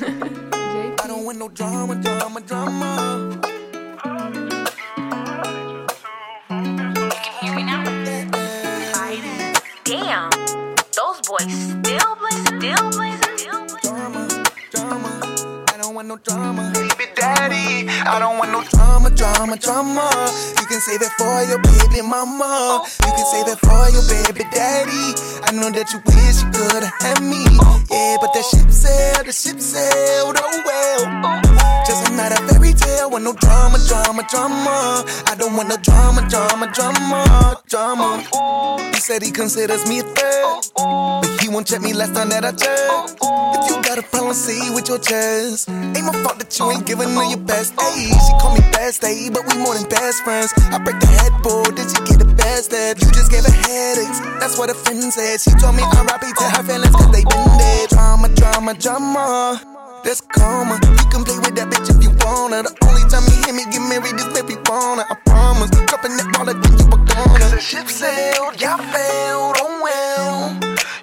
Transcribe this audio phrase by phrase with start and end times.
[0.00, 3.40] I don't want no drama, drama, drama.
[6.50, 7.82] You can hear me now?
[9.84, 10.30] Damn,
[10.94, 13.82] those boys still blazing, still blazing, still blazing.
[13.82, 15.10] Drama, drama.
[15.68, 16.70] I don't want no drama.
[16.74, 20.10] Baby daddy, I don't want no drama, drama, drama.
[20.60, 22.84] You can save it for your baby mama.
[23.02, 25.14] You can save it for your baby daddy.
[25.48, 27.40] I know that you wish you could have had me.
[27.88, 31.08] Yeah, but that ship sailed, the ship sailed, oh well.
[31.88, 35.08] Just another fairy tale with no drama, drama, drama.
[35.24, 38.28] I don't want no drama, drama, drama, drama.
[38.92, 42.44] He said he considers me a third, but he won't check me last time that
[42.44, 43.16] I checked.
[43.56, 45.70] If you got a problem, it with your chest.
[45.70, 47.72] Ain't my fault that you ain't giving her your best.
[47.76, 50.52] Ayy, she call me best, ayy, but we more than best friends.
[50.68, 53.67] I break the headboard, did you get the best that you just gave a headaches?
[54.58, 55.38] What a friend said.
[55.38, 57.90] She told me I'm happy to her feelings, cause they been dead.
[57.90, 59.62] Drama, drama, drama.
[60.02, 60.74] That's karma.
[60.82, 62.66] You can play with that bitch if you wanna.
[62.66, 65.06] The only time you hear me get married is baby wanna.
[65.06, 65.70] I promise.
[65.70, 67.38] Dropping that ball like when you were gone.
[67.54, 70.50] The ship sailed, y'all failed, oh well.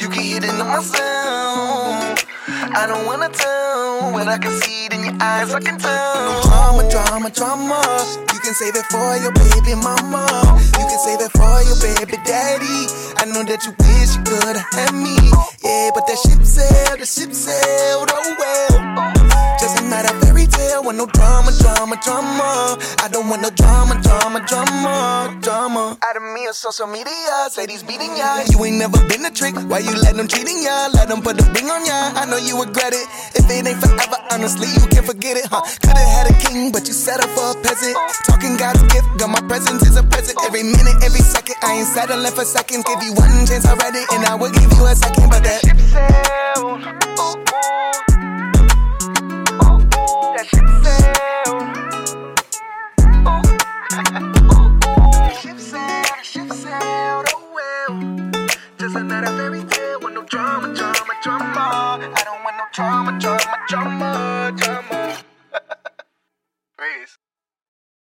[0.00, 2.24] You can hear it in my sound.
[2.72, 6.40] I don't wanna tell, but I can see it in your eyes, I can tell.
[6.48, 7.84] Drama, drama, drama.
[8.32, 10.56] You can save it for your baby mama.
[10.56, 12.81] You can save it for your baby daddy.
[13.32, 15.16] Know that you wish you could have had me.
[15.64, 18.76] Yeah, but that ship sailed, the ship sailed, oh well.
[19.56, 22.76] Just another fairy tale with no drama, drama, drama.
[23.00, 25.61] I don't want no drama, drama, drama, drama.
[26.00, 28.40] Out of me on social media, say beating ya.
[28.48, 29.54] You ain't never been a trick.
[29.68, 30.88] Why you let them cheating ya?
[30.94, 32.16] Let them put the ring on ya.
[32.16, 33.06] I know you regret it.
[33.36, 35.60] If it ain't forever, honestly, you can't forget it, huh?
[35.84, 37.96] Could've had a king, but you settled for a peasant.
[38.24, 40.38] Talking God's gift, got my presence is a present.
[40.46, 42.84] Every minute, every second, I ain't settling for seconds.
[42.88, 45.44] Give you one chance already, and I will give you a second, but.
[45.44, 46.41] That
[59.52, 61.44] fairy tale with no drama, drama, drama.
[61.56, 64.11] I don't want no drama, drama, drama.